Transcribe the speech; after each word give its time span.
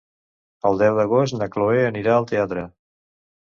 El 0.69 0.79
deu 0.81 0.97
d'agost 0.99 1.35
na 1.41 1.49
Cloè 1.57 1.85
anirà 1.91 2.17
al 2.17 2.27
teatre. 2.33 2.65